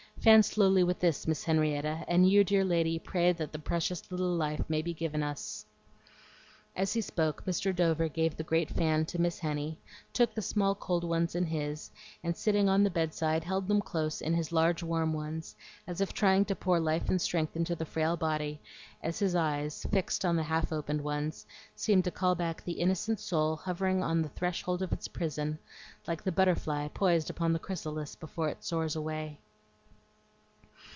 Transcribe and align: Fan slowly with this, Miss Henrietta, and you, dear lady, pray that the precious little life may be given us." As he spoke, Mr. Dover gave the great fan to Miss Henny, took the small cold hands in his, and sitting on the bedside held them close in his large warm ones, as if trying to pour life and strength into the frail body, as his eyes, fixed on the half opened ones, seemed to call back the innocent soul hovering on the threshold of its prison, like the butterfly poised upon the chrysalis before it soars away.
Fan 0.23 0.43
slowly 0.43 0.83
with 0.83 0.99
this, 0.99 1.25
Miss 1.27 1.43
Henrietta, 1.45 2.05
and 2.07 2.29
you, 2.29 2.43
dear 2.43 2.63
lady, 2.63 2.99
pray 2.99 3.31
that 3.31 3.51
the 3.51 3.57
precious 3.57 4.03
little 4.11 4.29
life 4.35 4.63
may 4.69 4.83
be 4.83 4.93
given 4.93 5.23
us." 5.23 5.65
As 6.75 6.93
he 6.93 7.01
spoke, 7.01 7.43
Mr. 7.45 7.75
Dover 7.75 8.07
gave 8.07 8.37
the 8.37 8.43
great 8.43 8.69
fan 8.69 9.05
to 9.07 9.19
Miss 9.19 9.39
Henny, 9.39 9.79
took 10.13 10.35
the 10.35 10.41
small 10.43 10.75
cold 10.75 11.11
hands 11.11 11.33
in 11.33 11.47
his, 11.47 11.89
and 12.23 12.37
sitting 12.37 12.69
on 12.69 12.83
the 12.83 12.89
bedside 12.91 13.43
held 13.43 13.67
them 13.67 13.81
close 13.81 14.21
in 14.21 14.35
his 14.35 14.51
large 14.51 14.83
warm 14.83 15.11
ones, 15.11 15.55
as 15.87 16.01
if 16.01 16.13
trying 16.13 16.45
to 16.45 16.55
pour 16.55 16.79
life 16.79 17.09
and 17.09 17.19
strength 17.19 17.55
into 17.55 17.75
the 17.75 17.83
frail 17.83 18.15
body, 18.15 18.59
as 19.01 19.17
his 19.17 19.33
eyes, 19.33 19.87
fixed 19.91 20.23
on 20.23 20.35
the 20.35 20.43
half 20.43 20.71
opened 20.71 21.01
ones, 21.03 21.47
seemed 21.75 22.03
to 22.03 22.11
call 22.11 22.35
back 22.35 22.63
the 22.63 22.73
innocent 22.73 23.19
soul 23.19 23.55
hovering 23.55 24.03
on 24.03 24.21
the 24.21 24.29
threshold 24.29 24.83
of 24.83 24.93
its 24.93 25.07
prison, 25.07 25.57
like 26.07 26.21
the 26.23 26.31
butterfly 26.31 26.87
poised 26.89 27.31
upon 27.31 27.53
the 27.53 27.57
chrysalis 27.59 28.13
before 28.15 28.47
it 28.49 28.63
soars 28.63 28.95
away. 28.95 29.39